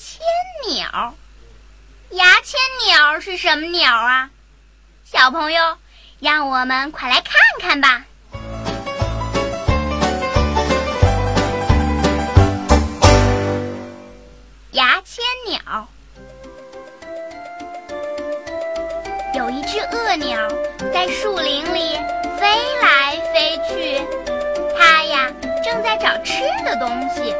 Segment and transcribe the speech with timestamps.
[0.00, 0.20] 千
[0.68, 1.12] 鸟。
[2.10, 4.30] 牙签鸟是什么鸟啊？
[5.04, 5.76] 小朋友，
[6.20, 8.04] 让我们快来看看吧。
[14.70, 15.88] 牙签鸟
[19.34, 20.48] 有一只恶鸟
[20.94, 21.96] 在树林里
[22.38, 22.46] 飞
[22.80, 24.00] 来飞去，
[24.78, 25.32] 它呀
[25.64, 27.34] 正在找吃的东西，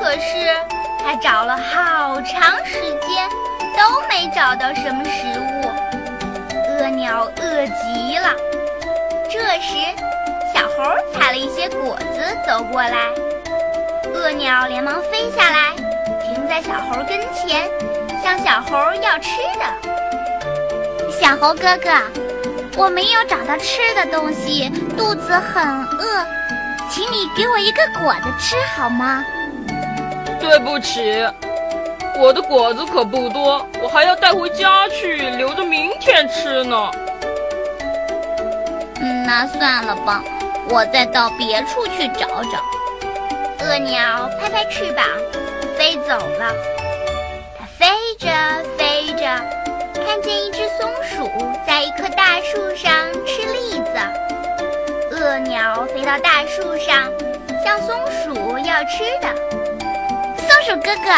[0.00, 0.56] 可是
[0.98, 3.28] 它找了好长时间
[3.76, 5.70] 都没找到什么食物，
[6.80, 8.34] 恶鸟饿极了。
[9.30, 9.74] 这时，
[10.54, 12.96] 小猴采了一些果子走过来，
[14.14, 15.74] 恶鸟连忙飞下来。
[16.22, 17.68] 停在小猴跟前，
[18.22, 21.10] 向小猴要吃的。
[21.10, 21.90] 小猴哥哥，
[22.76, 26.26] 我没有找到吃的东西，肚子很饿，
[26.90, 29.24] 请你给我一个果子吃好吗？
[30.40, 31.26] 对不起，
[32.18, 36.90] 我的果子可不多，我还要带回家去，留着明天吃呢。
[39.26, 40.22] 那算了吧，
[40.70, 42.62] 我再到别处去找找。
[43.64, 45.04] 恶鸟拍拍翅膀。
[45.78, 46.52] 飞走了，
[47.56, 47.86] 它飞
[48.18, 48.28] 着
[48.76, 49.22] 飞着，
[50.04, 51.30] 看见一只松鼠
[51.64, 52.92] 在一棵大树上
[53.24, 55.12] 吃栗子。
[55.12, 57.12] 恶鸟飞到大树上，
[57.64, 59.47] 向松鼠要吃的。
[60.58, 61.10] 松鼠哥哥，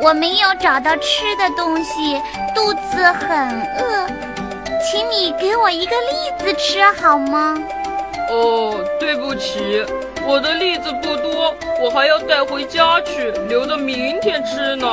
[0.00, 2.18] 我没有找到吃的东西，
[2.54, 4.06] 肚子很饿，
[4.80, 7.58] 请你给我一个栗子吃好吗？
[8.30, 9.84] 哦，对不起。
[10.24, 14.86] 我的栗子不多，我还要带回家去，留着明天吃呢。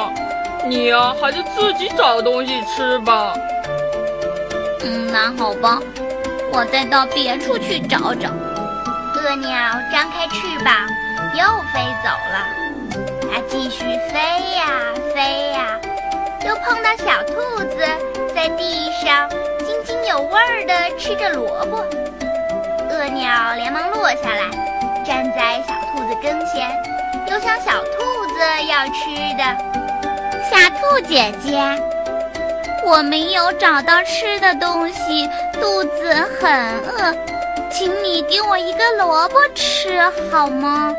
[0.66, 3.34] 你呀，还是自己找东西吃吧。
[4.84, 5.80] 嗯，那好吧，
[6.52, 8.30] 我再到别处去找找。
[9.16, 9.50] 恶鸟
[9.94, 10.74] 张开翅膀，
[11.34, 12.65] 又飞走了。
[13.32, 14.20] 它继续飞
[14.56, 15.80] 呀飞呀，
[16.48, 17.78] 又碰到小兔子
[18.34, 21.78] 在地上津津有味儿地吃着萝卜。
[22.90, 24.66] 恶鸟连忙落下来。
[25.06, 26.68] 站在小兔子跟前，
[27.28, 29.44] 又向小兔子要吃的。
[30.50, 31.62] 小兔姐姐，
[32.84, 35.30] 我没有找到吃的东西，
[35.62, 37.16] 肚子很饿，
[37.70, 40.96] 请你给我一个萝卜吃好吗？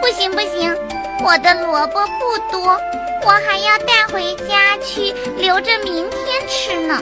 [0.00, 0.74] 不行不行，
[1.20, 2.80] 我的萝卜不多，
[3.24, 7.00] 我还要带回家去，留着明天吃呢。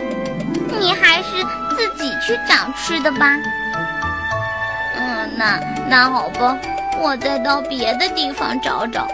[0.78, 1.42] 你还是
[1.76, 3.26] 自己去找吃的吧。
[4.98, 6.56] 嗯那那好吧，
[6.98, 9.06] 我再到别的地方找找。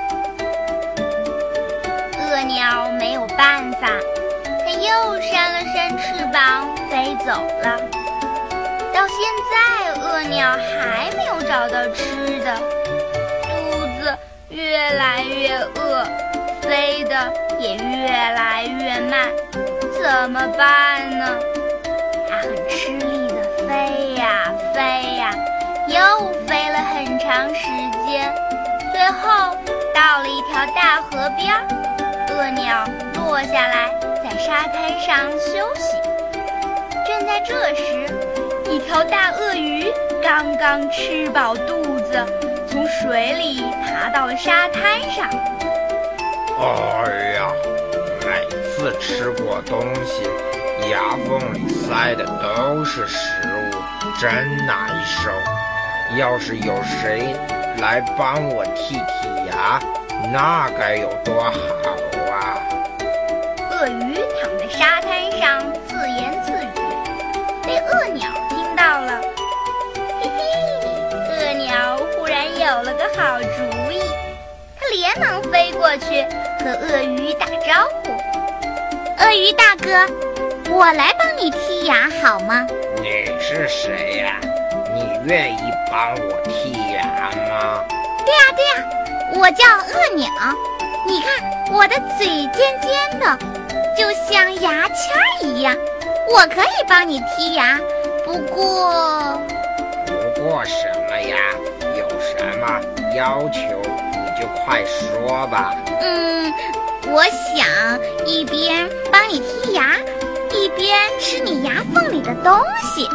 [2.19, 3.89] 恶鸟没有办法，
[4.65, 7.33] 它又扇了扇翅膀飞走
[7.63, 7.79] 了。
[8.95, 9.19] 到现
[9.51, 10.49] 在，恶鸟
[10.81, 12.57] 还没有找到吃的，
[14.53, 15.49] 越来越
[15.81, 16.05] 饿，
[16.61, 19.31] 飞得也越来越慢，
[19.99, 21.39] 怎么办呢？
[22.29, 25.31] 它很吃力地飞呀飞呀。
[25.89, 27.65] 又飞了很长时
[28.07, 28.33] 间，
[28.93, 29.57] 最后
[29.95, 31.67] 到了一条大河边儿，
[32.29, 32.85] 恶鸟
[33.15, 33.91] 落下来，
[34.23, 35.97] 在沙滩上休息。
[37.07, 38.07] 正在这时，
[38.71, 39.91] 一条大鳄鱼
[40.23, 42.25] 刚刚吃饱肚子，
[42.73, 45.29] 从水里爬到了沙滩上。
[46.59, 47.53] 哎呀，
[48.25, 50.23] 每次吃过东西，
[50.91, 53.77] 牙缝里塞的都是食物，
[54.19, 54.33] 真
[54.67, 55.31] 难受。
[56.17, 57.37] 要是有谁
[57.77, 59.79] 来帮我剔剔牙，
[60.33, 61.51] 那该有多好
[62.33, 62.57] 啊！
[63.71, 65.22] 鳄鱼躺在沙滩
[73.17, 74.01] 好主意，
[74.79, 76.23] 他连忙飞过去
[76.65, 78.13] 和鳄鱼打招呼
[79.23, 80.07] ：“鳄鱼大哥，
[80.71, 82.67] 我来帮你剔牙好吗？”
[83.03, 84.41] 你是谁呀？
[84.95, 85.59] 你愿意
[85.91, 87.05] 帮我剔牙
[87.49, 87.85] 吗？
[88.25, 88.85] 对呀对呀，
[89.35, 90.29] 我叫鳄鸟。
[91.07, 91.31] 你看
[91.73, 93.39] 我的嘴尖尖的，
[93.97, 95.77] 就像牙签儿一样，
[96.29, 97.79] 我可以帮你剔牙。
[98.25, 99.41] 不过，
[100.07, 101.37] 不过什么呀？
[102.43, 102.81] 有什么
[103.15, 103.61] 要求
[104.11, 105.75] 你就快说吧。
[106.01, 106.53] 嗯，
[107.07, 107.67] 我想
[108.27, 109.97] 一边帮你剔牙，
[110.51, 113.09] 一边吃你牙缝里的东西。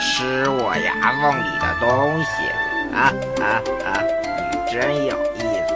[0.00, 2.44] 吃我牙缝里的东西，
[2.94, 4.02] 啊啊啊！
[4.52, 5.74] 你真有意思。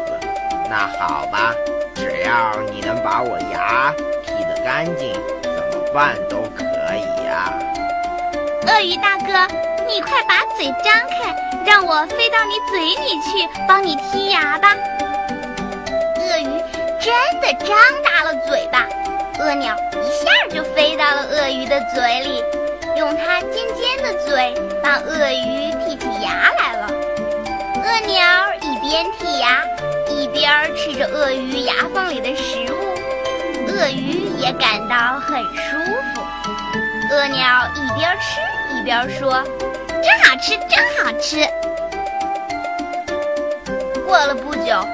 [0.69, 1.54] 那好吧，
[1.94, 3.92] 只要你能把我牙
[4.26, 6.64] 剔得干净，怎么办都可
[6.94, 7.52] 以啊。
[8.66, 9.54] 鳄鱼大哥，
[9.94, 11.32] 你快把嘴张开，
[11.64, 14.75] 让我飞到你嘴里去帮你剔牙吧。
[16.19, 16.49] 鳄鱼
[17.00, 17.69] 真的张
[18.02, 18.88] 大了嘴巴，
[19.38, 22.43] 鳄鸟一下就飞到了鳄鱼的嘴里，
[22.96, 24.52] 用它尖尖的嘴
[24.82, 26.88] 帮鳄鱼剔起牙来了。
[27.76, 29.62] 鳄鸟一边剔牙，
[30.11, 35.79] 一边吃着鳄鱼牙缝里的食物，鳄鱼也感到很舒
[36.12, 36.20] 服。
[37.12, 38.41] 鳄鸟一边吃
[38.76, 39.44] 一边说
[40.05, 41.49] ：“真好吃，真好吃。”
[44.06, 44.87] 过了不久，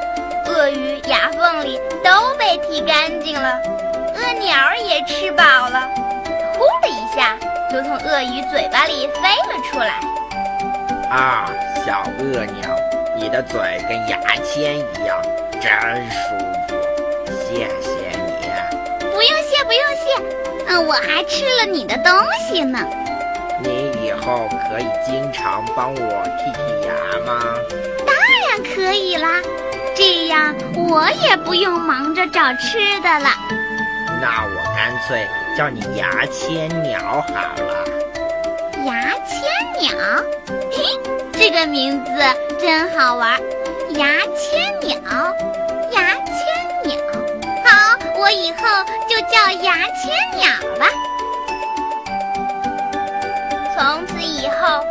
[0.46, 3.60] 鳄鱼牙缝里都被剔干净了，
[4.14, 5.90] 鳄鸟也吃饱了，
[6.54, 7.36] 呼的一下
[7.70, 9.20] 就从鳄鱼嘴巴里飞
[9.52, 10.00] 了出来。
[11.10, 11.50] 啊，
[11.84, 12.76] 小鳄鸟，
[13.16, 15.20] 你的嘴跟牙签一样，
[15.60, 15.70] 真
[16.08, 16.76] 舒服，
[17.26, 18.48] 谢谢你。
[19.12, 20.06] 不用谢，不用谢。
[20.68, 22.12] 嗯，我还吃了你的东
[22.48, 22.78] 西呢。
[24.10, 26.92] 你以后可以经常帮我剔剔牙
[27.24, 27.40] 吗？
[28.04, 28.16] 当
[28.48, 29.40] 然可以啦，
[29.94, 33.28] 这样我也不用忙着找吃的了。
[34.20, 37.84] 那我干脆叫你牙签鸟好了。
[38.84, 39.40] 牙签
[39.78, 39.96] 鸟，
[40.72, 40.84] 嘿，
[41.32, 42.10] 这个名字
[42.58, 43.40] 真好玩。
[43.90, 44.98] 牙签鸟，
[45.92, 46.96] 牙签鸟。
[47.64, 48.66] 好，我以后
[49.08, 50.88] 就叫牙签鸟吧。
[53.80, 54.84] 从此以后，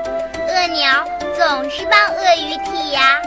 [0.47, 1.05] 鳄鸟
[1.37, 3.21] 总是帮鳄鱼剔牙，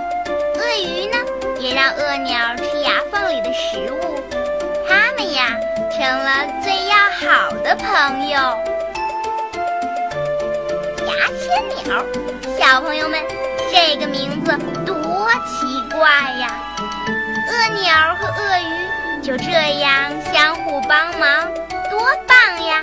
[0.56, 1.17] 鳄鱼呢
[1.61, 4.20] 也让鳄鸟吃牙缝里的食物，
[4.88, 5.56] 它们呀
[5.93, 8.38] 成了最要好的朋友。
[11.06, 12.05] 牙签鸟，
[12.58, 13.20] 小朋友们，
[13.70, 16.08] 这个名字多奇怪
[16.41, 16.58] 呀！
[17.49, 21.49] 鳄鸟和鳄鱼就这样相互帮忙，
[21.88, 22.82] 多棒呀！